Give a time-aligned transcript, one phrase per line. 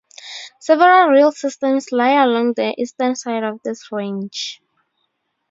[0.59, 4.59] Several rille systems lie along the eastern side of this range.